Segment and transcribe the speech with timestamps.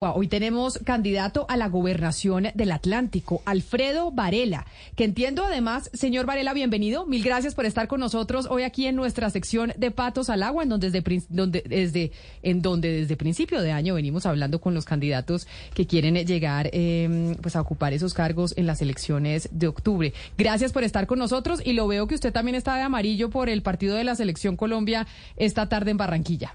[0.00, 6.52] Hoy tenemos candidato a la gobernación del Atlántico, Alfredo Varela, que entiendo además, señor Varela,
[6.52, 7.04] bienvenido.
[7.04, 10.62] Mil gracias por estar con nosotros hoy aquí en nuestra sección de Patos al Agua,
[10.62, 15.88] en donde desde, en donde desde principio de año venimos hablando con los candidatos que
[15.88, 20.14] quieren llegar eh, pues a ocupar esos cargos en las elecciones de octubre.
[20.36, 23.48] Gracias por estar con nosotros y lo veo que usted también está de amarillo por
[23.48, 26.54] el partido de la Selección Colombia esta tarde en Barranquilla.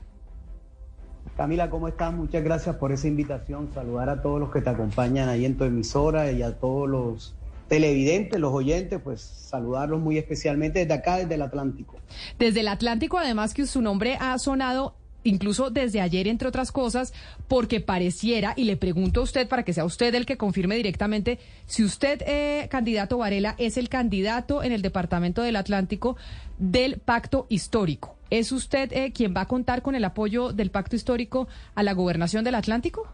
[1.37, 2.13] Camila, ¿cómo estás?
[2.13, 3.69] Muchas gracias por esa invitación.
[3.73, 7.33] Saludar a todos los que te acompañan ahí en tu emisora y a todos los
[7.67, 11.97] televidentes, los oyentes, pues saludarlos muy especialmente desde acá, desde el Atlántico.
[12.37, 17.13] Desde el Atlántico, además que su nombre ha sonado incluso desde ayer, entre otras cosas,
[17.47, 21.39] porque pareciera, y le pregunto a usted para que sea usted el que confirme directamente,
[21.65, 26.17] si usted, eh, candidato Varela, es el candidato en el Departamento del Atlántico
[26.59, 28.17] del Pacto Histórico.
[28.33, 31.93] ¿Es usted eh, quien va a contar con el apoyo del Pacto Histórico a la
[31.93, 33.07] gobernación del Atlántico?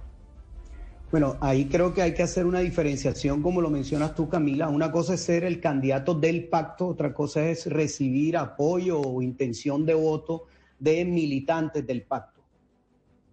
[1.12, 4.70] Bueno, ahí creo que hay que hacer una diferenciación, como lo mencionas tú, Camila.
[4.70, 9.86] Una cosa es ser el candidato del pacto, otra cosa es recibir apoyo o intención
[9.86, 10.46] de voto
[10.80, 12.40] de militantes del pacto.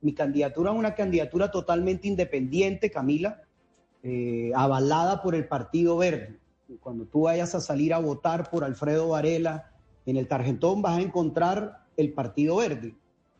[0.00, 3.42] Mi candidatura es una candidatura totalmente independiente, Camila,
[4.02, 6.41] eh, avalada por el Partido Verde.
[6.80, 9.70] Cuando tú vayas a salir a votar por Alfredo Varela
[10.06, 12.94] en el tarjetón vas a encontrar el Partido Verde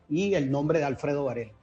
[0.09, 1.53] y el nombre de Alfredo Varela.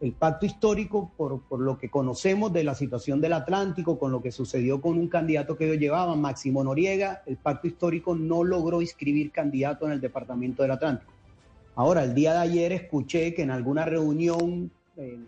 [0.00, 4.30] El pacto histórico, por, lo que conocemos de la situación del Atlántico, con lo que
[4.30, 9.32] sucedió con un candidato que ellos llevaban, Máximo Noriega, el pacto histórico no logró inscribir
[9.32, 11.12] candidato en el departamento del Atlántico.
[11.74, 15.18] Ahora, el día de ayer escuché que en alguna reunión eh,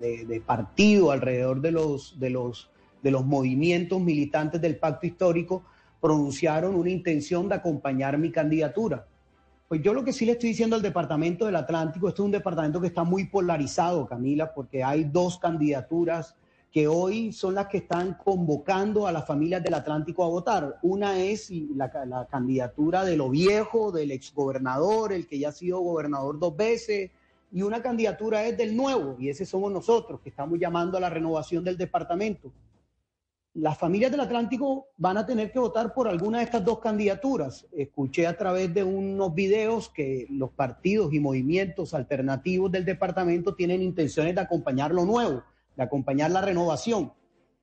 [0.00, 2.70] de, partido alrededor de los, de, los,
[3.02, 5.64] de los movimientos militantes del pacto histórico
[6.04, 9.06] pronunciaron una intención de acompañar mi candidatura.
[9.66, 12.32] Pues yo lo que sí le estoy diciendo al Departamento del Atlántico, esto es un
[12.32, 16.36] departamento que está muy polarizado, Camila, porque hay dos candidaturas
[16.70, 20.78] que hoy son las que están convocando a las familias del Atlántico a votar.
[20.82, 26.38] Una es la, candidatura de lo viejo, del exgobernador, el que ya ha sido gobernador
[26.38, 27.12] dos veces,
[27.50, 31.08] y una candidatura es del nuevo, y ese somos nosotros, que estamos llamando a la
[31.08, 32.52] renovación del departamento.
[33.54, 37.66] Las familias del Atlántico van a tener que votar por alguna de estas dos candidaturas.
[37.72, 43.80] Escuché a través de unos videos que los partidos y movimientos alternativos del departamento tienen
[43.80, 45.42] intenciones de acompañar lo nuevo
[45.76, 47.12] de acompañar la renovación.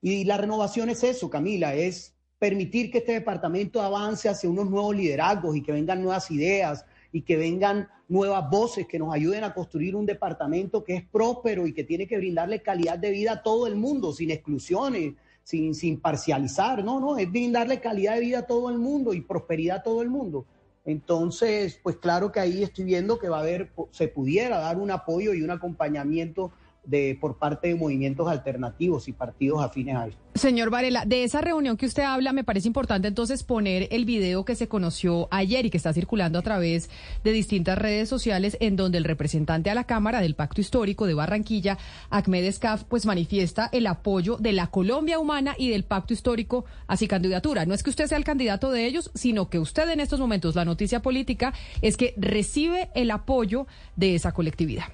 [0.00, 4.96] Y la renovación es eso, Camila, es permitir que este departamento avance hacia unos nuevos
[4.96, 9.54] liderazgos y que vengan nuevas ideas y que vengan nuevas voces que nos ayuden a
[9.54, 13.42] construir un departamento que es próspero y que tiene que brindarle calidad de vida a
[13.42, 15.14] todo el mundo, sin exclusiones,
[15.44, 19.20] sin, sin parcializar, no, no, es brindarle calidad de vida a todo el mundo y
[19.20, 20.46] prosperidad a todo el mundo.
[20.84, 24.90] Entonces, pues claro que ahí estoy viendo que va a haber, se pudiera dar un
[24.90, 26.52] apoyo y un acompañamiento
[26.84, 30.20] de, por parte de movimientos alternativos y partidos afines a esto.
[30.34, 34.44] Señor Varela, de esa reunión que usted habla, me parece importante entonces poner el video
[34.44, 36.88] que se conoció ayer y que está circulando a través
[37.22, 41.14] de distintas redes sociales, en donde el representante a la Cámara del Pacto Histórico de
[41.14, 41.76] Barranquilla,
[42.08, 46.96] Ahmed Escaf, pues manifiesta el apoyo de la Colombia Humana y del Pacto Histórico a
[46.96, 47.66] su candidatura.
[47.66, 50.54] No es que usted sea el candidato de ellos, sino que usted en estos momentos,
[50.54, 53.66] la noticia política es que recibe el apoyo
[53.96, 54.84] de esa colectividad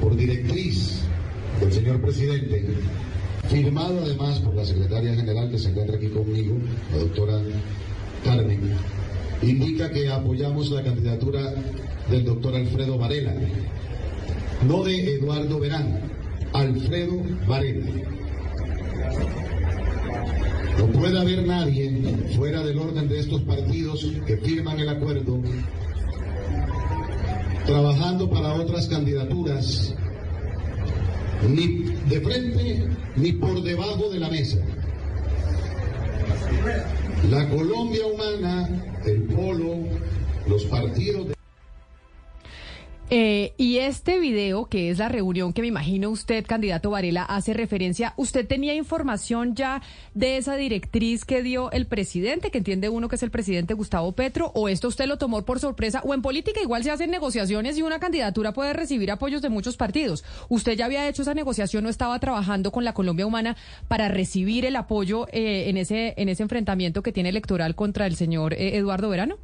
[0.00, 1.02] por directriz
[1.60, 2.64] del señor presidente,
[3.48, 6.56] firmado además por la secretaria general que se encuentra aquí conmigo,
[6.92, 7.40] la doctora
[8.24, 8.60] Carmen,
[9.42, 11.54] indica que apoyamos la candidatura
[12.10, 13.34] del doctor Alfredo Varela,
[14.66, 16.00] no de Eduardo Verán,
[16.52, 17.86] Alfredo Varela.
[20.78, 21.90] No puede haber nadie
[22.36, 25.40] fuera del orden de estos partidos que firman el acuerdo
[27.66, 29.94] trabajando para otras candidaturas,
[31.48, 34.58] ni de frente ni por debajo de la mesa.
[37.30, 38.68] La Colombia humana,
[39.04, 39.88] el polo,
[40.46, 41.35] los partidos de
[43.08, 47.54] eh, y este video, que es la reunión que me imagino usted, candidato Varela, hace
[47.54, 49.80] referencia, ¿usted tenía información ya
[50.14, 54.12] de esa directriz que dio el presidente, que entiende uno que es el presidente Gustavo
[54.12, 56.02] Petro, o esto usted lo tomó por sorpresa?
[56.04, 59.76] O en política igual se hacen negociaciones y una candidatura puede recibir apoyos de muchos
[59.76, 60.24] partidos.
[60.48, 64.64] ¿Usted ya había hecho esa negociación o estaba trabajando con la Colombia Humana para recibir
[64.64, 68.76] el apoyo eh, en, ese, en ese enfrentamiento que tiene electoral contra el señor eh,
[68.76, 69.38] Eduardo Verano?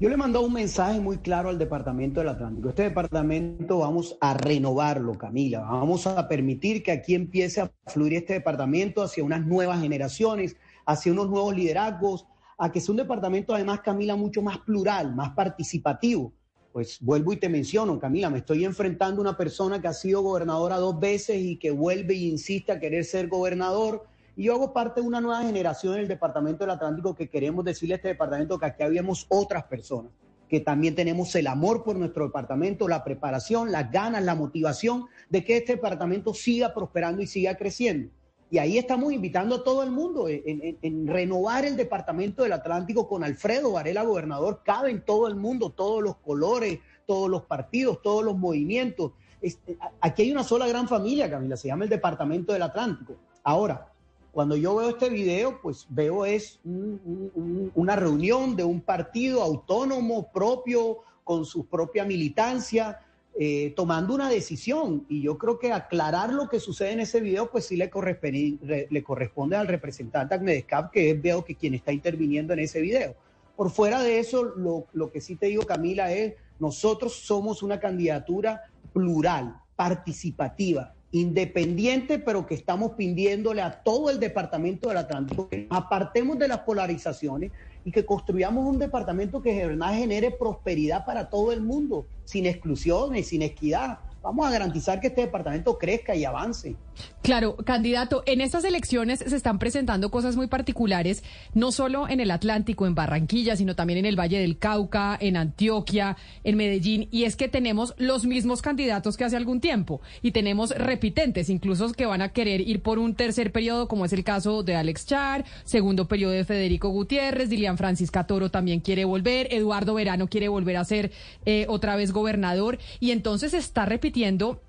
[0.00, 2.70] Yo le mandado un mensaje muy claro al Departamento del Atlántico.
[2.70, 5.60] Este departamento vamos a renovarlo, Camila.
[5.60, 11.12] Vamos a permitir que aquí empiece a fluir este departamento hacia unas nuevas generaciones, hacia
[11.12, 12.26] unos nuevos liderazgos,
[12.58, 16.32] a que sea un departamento además, Camila, mucho más plural, más participativo.
[16.72, 20.22] pues vuelvo y te menciono, Camila, me estoy enfrentando a una persona que ha sido
[20.22, 24.08] gobernadora dos veces y que vuelve y insiste a querer ser gobernador.
[24.36, 27.64] Y yo hago parte de una nueva generación en el Departamento del Atlántico que queremos
[27.64, 30.10] decirle a este departamento que aquí habíamos otras personas,
[30.48, 35.44] que también tenemos el amor por nuestro departamento, la preparación, las ganas, la motivación de
[35.44, 38.10] que este departamento siga prosperando y siga creciendo.
[38.50, 43.24] Y ahí estamos invitando a todo el mundo en, renovar el Departamento del Atlántico con
[43.24, 44.62] Alfredo Varela, gobernador.
[44.64, 49.12] Cabe en todo el mundo, todos los colores, todos los partidos, todos los movimientos.
[49.40, 53.16] Este, aquí hay una sola gran familia, Camila, se llama el Departamento del Atlántico.
[53.42, 53.93] Ahora,
[54.34, 60.98] cuando yo veo este video, pues veo es una reunión de un partido autónomo propio,
[61.22, 62.98] con su propia militancia,
[63.38, 65.06] eh, tomando una decisión.
[65.08, 69.56] Y yo creo que aclarar lo que sucede en ese video, pues sí le corresponde,
[69.56, 73.14] al representante Agmedescap, que es veo que quien está interviniendo en ese video.
[73.54, 77.78] Por fuera de eso, lo, lo que sí te digo, Camila, es nosotros somos una
[77.78, 85.68] candidatura plural, participativa, independiente, pero que estamos pidiéndole a todo el departamento del Atlántico que
[85.70, 87.52] apartemos de las polarizaciones
[87.84, 92.46] y que construyamos un departamento que de verdad genere prosperidad para todo el mundo, sin
[92.46, 94.00] exclusiones, sin equidad.
[94.22, 96.74] Vamos a garantizar que este departamento crezca y avance.
[97.22, 101.24] Claro, candidato, en estas elecciones se están presentando cosas muy particulares,
[101.54, 105.38] no solo en el Atlántico, en Barranquilla, sino también en el Valle del Cauca, en
[105.38, 110.32] Antioquia, en Medellín, y es que tenemos los mismos candidatos que hace algún tiempo, y
[110.32, 114.22] tenemos repitentes, incluso que van a querer ir por un tercer periodo, como es el
[114.22, 119.48] caso de Alex Char, segundo periodo de Federico Gutiérrez, Dilian Francisca Toro también quiere volver,
[119.50, 121.10] Eduardo Verano quiere volver a ser
[121.46, 124.60] eh, otra vez gobernador, y entonces se está repitiendo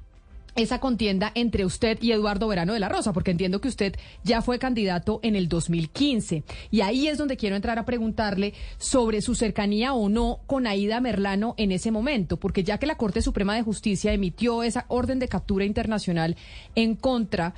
[0.55, 4.41] esa contienda entre usted y Eduardo Verano de la Rosa, porque entiendo que usted ya
[4.41, 6.43] fue candidato en el 2015.
[6.71, 10.99] Y ahí es donde quiero entrar a preguntarle sobre su cercanía o no con Aida
[11.01, 15.19] Merlano en ese momento, porque ya que la Corte Suprema de Justicia emitió esa orden
[15.19, 16.35] de captura internacional
[16.75, 17.53] en contra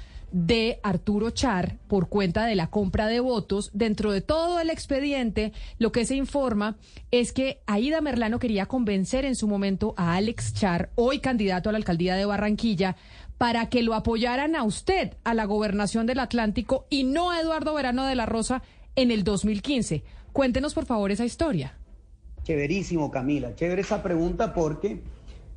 [0.84, 3.72] Arturo Char por cuenta de la compra de votos.
[3.74, 6.78] Dentro de todo el expediente, lo que se informa
[7.12, 11.72] es que Aida Merlano quería convencer en su momento a Alex Char, hoy candidato a
[11.72, 12.96] la alcaldía de Barranquilla,
[13.38, 17.74] para que lo apoyaran a usted a la gobernación del Atlántico y no a Eduardo
[17.74, 18.64] Verano de la Rosa
[18.96, 20.04] en el 2015.
[20.34, 21.78] Cuéntenos, por favor, esa historia.
[22.44, 23.56] Chéverísimo, Camila.
[23.56, 25.02] Chévere esa pregunta porque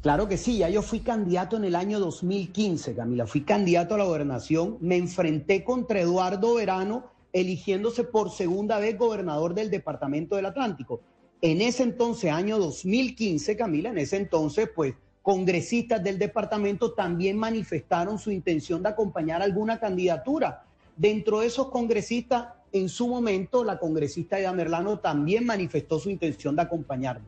[0.02, 3.99] Claro que sí, ya yo fui candidato en el año 2015, Camila, fui candidato a
[3.99, 10.47] la gobernación, me enfrenté contra Eduardo Verano, eligiéndose por segunda vez gobernador del Departamento del
[10.47, 11.02] Atlántico.
[11.43, 18.19] En ese entonces, año 2015, Camila, en ese entonces, pues congresistas del departamento también manifestaron
[18.19, 20.64] su intención de acompañar alguna candidatura.
[20.97, 26.56] Dentro de esos congresistas, en su momento, la congresista Eda Merlano también manifestó su intención
[26.56, 27.26] de acompañarme.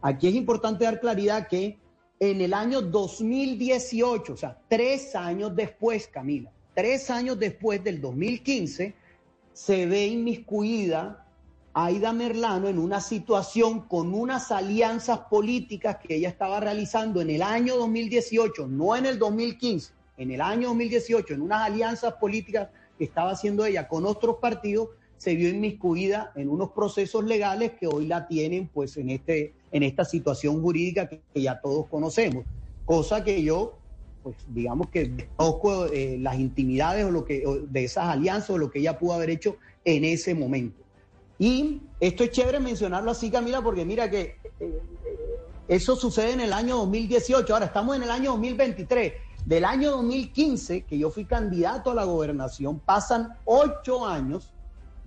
[0.00, 1.81] Aquí es importante dar claridad que
[2.30, 8.94] en el año 2018, o sea, tres años después, Camila, tres años después del 2015,
[9.52, 11.26] se ve inmiscuida
[11.74, 17.42] Aida Merlano en una situación con unas alianzas políticas que ella estaba realizando en el
[17.42, 23.02] año 2018, no en el 2015, en el año 2018, en unas alianzas políticas que
[23.02, 24.90] estaba haciendo ella con otros partidos,
[25.22, 29.84] se vio inmiscuida en unos procesos legales que hoy la tienen pues en este en
[29.84, 32.44] esta situación jurídica que, ya todos conocemos.
[32.84, 33.78] Cosa que yo,
[34.24, 38.72] pues digamos que conozco eh, las intimidades o lo que, de esas alianzas o lo
[38.72, 40.82] que ella pudo haber hecho en ese momento.
[41.38, 44.80] Y esto es chévere mencionarlo así, Camila, porque mira que eh,
[45.68, 49.12] eso sucede en el año 2018, ahora estamos en el año 2023.
[49.46, 54.52] Del año 2015, que yo fui candidato a la gobernación, pasan ocho años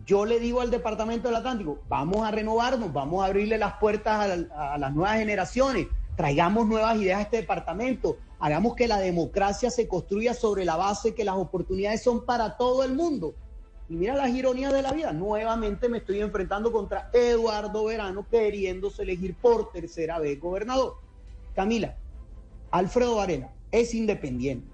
[0.05, 4.47] yo le digo al Departamento del Atlántico, vamos a renovarnos, vamos a abrirle las puertas
[4.55, 9.87] a, las nuevas generaciones, traigamos nuevas ideas a este departamento, hagamos que la democracia se
[9.87, 13.33] construya sobre la base que las oportunidades son para todo el mundo.
[13.89, 19.03] Y mira las ironías de la vida, nuevamente me estoy enfrentando contra Eduardo Verano queriéndose
[19.03, 20.97] elegir por tercera vez gobernador.
[21.55, 21.95] Camila,
[22.69, 24.67] Alfredo Varela es independiente,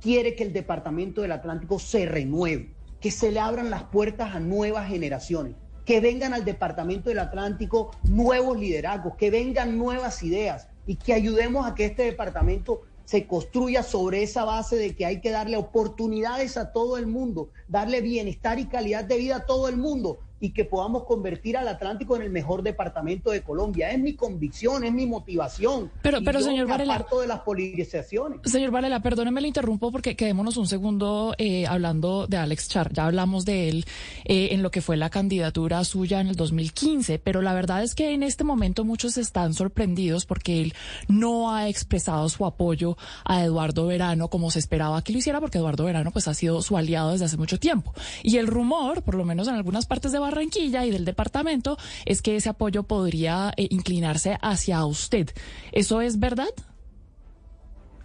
[0.00, 2.72] quiere que el Departamento del Atlántico se renueve
[3.02, 7.90] que se le abran las puertas a nuevas generaciones, que vengan al Departamento del Atlántico
[8.04, 13.82] nuevos liderazgos, que vengan nuevas ideas y que ayudemos a que este departamento se construya
[13.82, 18.60] sobre esa base de que hay que darle oportunidades a todo el mundo, darle bienestar
[18.60, 22.22] y calidad de vida a todo el mundo y que podamos convertir al Atlántico en
[22.22, 23.92] el mejor departamento de Colombia.
[23.92, 25.92] Es mi convicción, es mi motivación.
[26.02, 27.06] Pero, pero señor Varela.
[27.20, 28.40] de las politizaciones.
[28.44, 32.92] Señor Varela, perdóneme, le interrumpo porque quedémonos un segundo eh, hablando de Alex Char.
[32.92, 33.84] Ya hablamos de él
[34.24, 37.94] eh, en lo que fue la candidatura suya en el 2015, pero la verdad es
[37.94, 40.74] que en este momento muchos están sorprendidos porque él
[41.06, 45.58] no ha expresado su apoyo a Eduardo Verano como se esperaba que lo hiciera, porque
[45.58, 47.94] Eduardo Verano pues ha sido su aliado desde hace mucho tiempo.
[48.24, 52.22] Y el rumor, por lo menos en algunas partes de Barranquilla y del departamento, es
[52.22, 55.28] que ese apoyo podría eh, inclinarse hacia usted.
[55.72, 56.48] ¿Eso es verdad?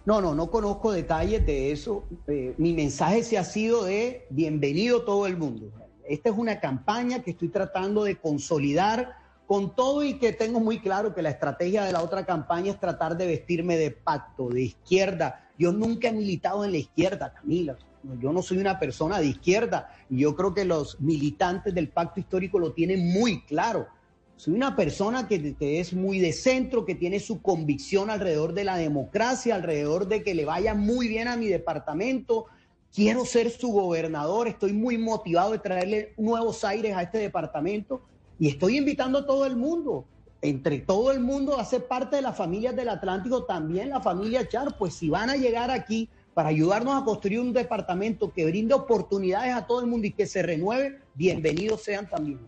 [0.04, 2.04] No, no, no conozco detalles de eso.
[2.26, 5.72] Eh, mi mensaje se ha sido de bienvenido todo el mundo.
[6.06, 9.16] Esta es una campaña que estoy tratando de consolidar
[9.46, 12.78] con todo y que tengo muy claro que la estrategia de la otra campaña es
[12.78, 15.47] tratar de vestirme de pacto, de izquierda.
[15.58, 17.76] Yo nunca he militado en la izquierda, Camila.
[18.20, 22.20] Yo no soy una persona de izquierda y yo creo que los militantes del pacto
[22.20, 23.88] histórico lo tienen muy claro.
[24.36, 28.76] Soy una persona que, es muy de centro, que tiene su convicción alrededor de la
[28.76, 32.46] democracia, alrededor de que le vaya muy bien a mi departamento.
[32.94, 38.02] Quiero ser su gobernador, estoy muy motivado de traerle nuevos aires a este departamento
[38.38, 40.06] y estoy invitando a todo el mundo,
[40.42, 44.76] entre todo el mundo ser parte de las familias del Atlántico, también la familia Char,
[44.78, 49.54] pues si van a llegar aquí para ayudarnos a construir un departamento que brinde oportunidades
[49.54, 52.38] a todo el mundo y que se renueve, bienvenidos sean también.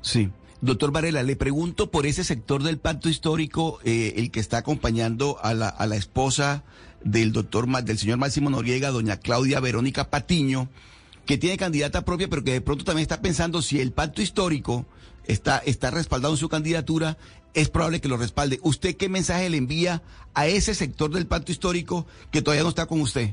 [0.00, 0.30] Sí.
[0.60, 5.38] Doctor Varela, le pregunto por ese sector del pacto histórico, eh, el que está acompañando
[5.42, 6.62] a la, a la esposa
[7.02, 10.68] del doctor, del señor Máximo Noriega, doña Claudia Verónica Patiño,
[11.26, 14.86] que tiene candidata propia, pero que de pronto también está pensando si el pacto histórico
[15.26, 17.16] está, está respaldado en su candidatura,
[17.54, 18.58] es probable que lo respalde.
[18.62, 20.02] ¿Usted qué mensaje le envía
[20.34, 23.30] a ese sector del pacto histórico que todavía no está con usted?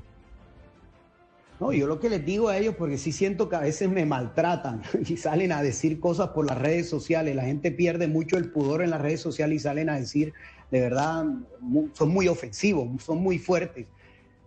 [1.60, 4.04] No, yo lo que les digo a ellos, porque sí siento que a veces me
[4.04, 7.36] maltratan y salen a decir cosas por las redes sociales.
[7.36, 10.34] La gente pierde mucho el pudor en las redes sociales y salen a decir,
[10.72, 11.26] de verdad,
[11.94, 13.86] son muy ofensivos, son muy fuertes.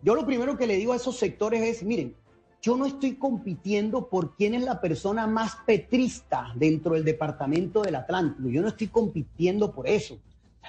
[0.03, 2.17] Yo lo primero que le digo a esos sectores es, miren,
[2.65, 7.95] yo no estoy compitiendo por quién es la persona más petrista dentro del departamento del
[7.95, 8.49] Atlántico.
[8.49, 10.17] Yo no estoy compitiendo por eso.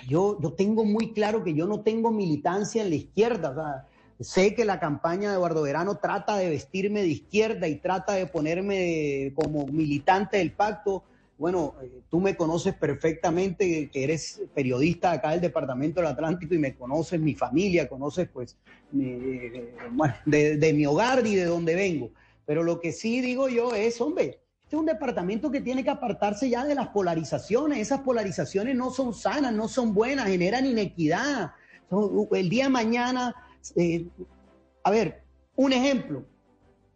[0.05, 3.87] Yo, yo tengo muy claro que yo no tengo militancia en la izquierda.
[4.19, 8.27] sé que la campaña de Eduardo Verano trata de vestirme de izquierda y trata de
[8.27, 11.05] ponerme como militante del pacto
[11.37, 16.59] bueno, eh, tú me conoces perfectamente, que eres periodista acá del Departamento del Atlántico y
[16.59, 18.57] me conoces mi familia, conoces pues
[18.91, 22.11] de, mi hogar y de donde vengo.
[22.45, 25.89] Pero lo que sí digo yo es, hombre, este es un departamento que tiene que
[25.89, 27.79] apartarse ya de las polarizaciones.
[27.79, 31.51] Esas polarizaciones no son sanas, no son buenas, generan inequidad.
[32.31, 33.35] El día de mañana,
[33.75, 34.07] eh,
[34.83, 35.23] a ver,
[35.55, 36.25] un ejemplo,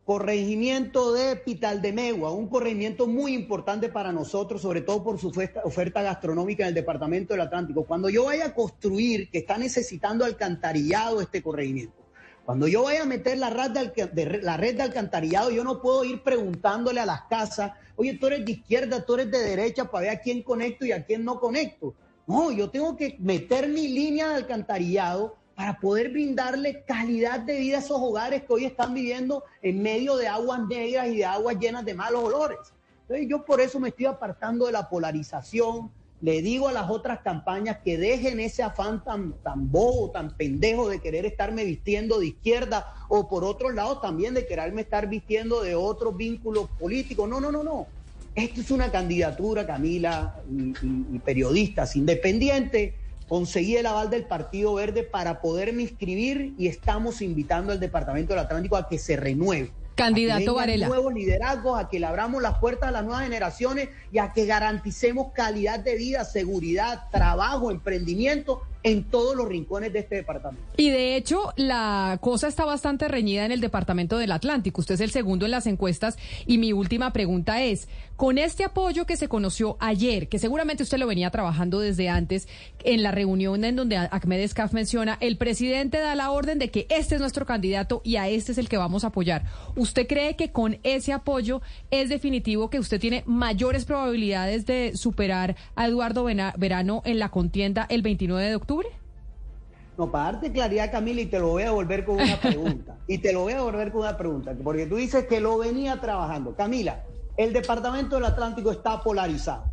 [0.10, 5.32] corregimiento de Pital de Megua, un corregimiento muy importante para nosotros, sobre todo por su
[5.64, 7.86] oferta, gastronómica en el departamento del Atlántico.
[7.86, 12.08] Cuando yo vaya a construir, que está necesitando alcantarillado este corregimiento,
[12.44, 16.04] cuando yo vaya a meter la red, de, la red de alcantarillado, yo no puedo
[16.04, 20.08] ir preguntándole a las casas, oye, tú eres de izquierda, tú eres de derecha, para
[20.08, 21.94] ver a quién conecto y a quién no conecto.
[22.26, 27.76] No, yo tengo que meter mi línea de alcantarillado para poder brindarle calidad de vida
[27.76, 31.60] a esos hogares que hoy están viviendo en medio de aguas negras y de aguas
[31.60, 32.60] llenas de malos olores.
[33.02, 35.92] Entonces yo por eso me estoy apartando de la polarización.
[36.22, 40.88] Le digo a las otras campañas que dejen ese afán tan, tan bobo, tan pendejo
[40.88, 45.62] de querer estarme vistiendo de izquierda o por otro lado también de quererme estar vistiendo
[45.62, 47.28] de otros vínculos políticos.
[47.28, 47.86] No, no, no, no.
[48.34, 52.94] Esto es una candidatura, Camila, y, y periodistas independientes
[53.30, 58.44] conseguí el aval del Partido Verde para poderme inscribir y estamos invitando al Departamento del
[58.44, 59.72] Atlántico a que se renueve.
[59.96, 60.88] Candidato a que Varela.
[60.88, 64.46] nuevos liderazgos, a que le abramos las puertas a las nuevas generaciones y a que
[64.46, 70.64] garanticemos calidad de vida, seguridad, trabajo, emprendimiento en todos los rincones de este departamento.
[70.78, 74.82] Y de hecho, la cosa está bastante reñida en el departamento del Atlántico.
[74.82, 79.06] Usted es el segundo en las encuestas y mi última pregunta es, con este apoyo
[79.06, 82.48] que se conoció ayer, que seguramente usted lo venía trabajando desde antes,
[82.84, 86.86] en la reunión en donde Ahmed Escaf menciona, el presidente da la orden de que
[86.90, 89.46] este es nuestro candidato y a este es el que vamos a apoyar.
[89.76, 95.56] ¿Usted cree que con ese apoyo es definitivo que usted tiene mayores probabilidades de superar
[95.76, 98.69] a Eduardo Verano en la contienda el 29 de octubre?
[99.98, 102.98] No, para darte claridad, Camila, y te lo voy a volver con una pregunta.
[103.08, 106.00] y te lo voy a volver con una pregunta, porque tú dices que lo venía
[106.00, 106.56] trabajando.
[106.56, 107.04] Camila,
[107.36, 109.66] el Departamento del Atlántico está polarizado.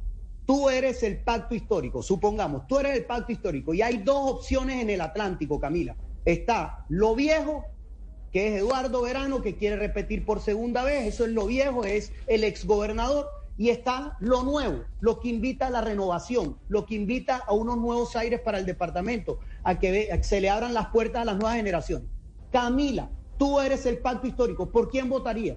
[0.47, 4.81] Tú eres el pacto histórico, supongamos, tú eres el pacto histórico y hay dos opciones
[4.81, 5.97] en el Atlántico, Camila.
[6.25, 7.65] Está lo viejo,
[8.33, 12.13] que es Eduardo Verano, que quiere repetir por segunda vez, eso es lo viejo, es
[12.27, 17.37] el exgobernador, y está lo nuevo, lo que invita a la renovación, lo que invita
[17.37, 21.25] a unos nuevos aires para el departamento, a que, se le abran las puertas a
[21.25, 22.09] las nuevas generaciones.
[22.53, 25.57] Camila, tú eres el pacto histórico, ¿por quién votaría?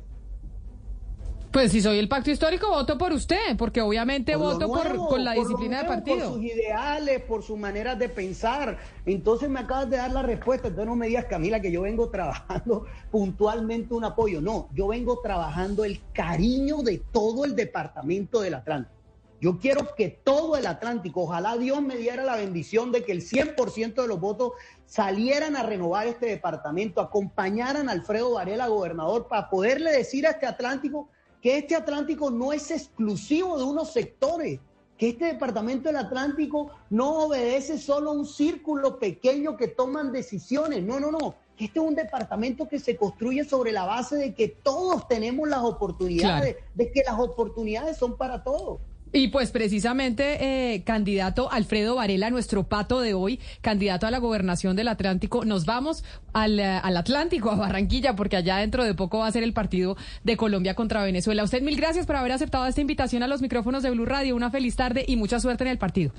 [1.51, 5.81] Pues si soy el pacto histórico, voto por usted, porque obviamente voto por, la disciplina
[5.81, 6.29] de partido.
[6.29, 8.77] Por sus ideales, por sus maneras de pensar.
[9.03, 10.67] Entonces me acabas de dar la respuesta.
[10.67, 14.41] Entonces no me digas, Camila, que yo vengo trabajando puntualmente un apoyo.
[14.41, 18.99] No, yo vengo trabajando el cariño de todo el departamento del Atlántico.
[19.41, 23.21] Yo quiero que todo el Atlántico, ojalá Dios me diera la bendición de que el
[23.21, 24.51] 100% de los votos
[24.85, 30.45] salieran a renovar este departamento, acompañaran a Alfredo Varela, gobernador, para poderle decir a este
[30.45, 31.09] Atlántico
[31.41, 34.59] que este Atlántico no es exclusivo de unos sectores,
[34.97, 40.83] que este departamento del Atlántico no obedece solo a un círculo pequeño que toman decisiones,
[40.83, 44.33] no, no, no, que este es un departamento que se construye sobre la base de
[44.33, 48.79] que todos tenemos las oportunidades, de que las oportunidades son para todos.
[49.11, 54.75] Y pues precisamente, eh, candidato Alfredo Varela, nuestro pato de hoy, candidato a la gobernación
[54.75, 59.19] del Atlántico, nos vamos al, eh, al, Atlántico, a Barranquilla, porque allá dentro de poco
[59.19, 61.43] va a ser el partido de Colombia contra Venezuela.
[61.43, 64.35] usted mil gracias por haber aceptado esta invitación a los micrófonos de Blue Radio.
[64.35, 66.11] Una feliz tarde y mucha suerte en el partido.